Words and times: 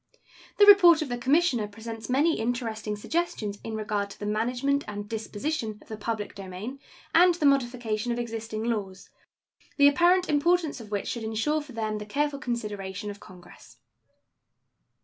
The 0.57 0.65
report 0.65 1.03
of 1.03 1.09
the 1.09 1.17
Commissioner 1.19 1.67
presents 1.67 2.09
many 2.09 2.39
interesting 2.39 2.95
suggestions 2.95 3.59
in 3.63 3.75
regard 3.75 4.09
to 4.09 4.17
the 4.19 4.25
management 4.25 4.83
and 4.87 5.07
disposition 5.07 5.77
of 5.79 5.89
the 5.89 5.95
public 5.95 6.33
domain 6.33 6.79
and 7.13 7.35
the 7.35 7.45
modification 7.45 8.11
of 8.11 8.17
existing 8.17 8.63
laws, 8.63 9.11
the 9.77 9.87
apparent 9.87 10.27
importance 10.27 10.81
of 10.81 10.89
which 10.89 11.07
should 11.07 11.23
insure 11.23 11.61
for 11.61 11.73
them 11.73 11.99
the 11.99 12.07
careful 12.07 12.39
consideration 12.39 13.11
of 13.11 13.19
Congress. 13.19 13.77